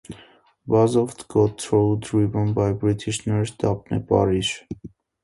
[0.67, 4.63] Bazoft got through, driven by British nurse Daphne Parish.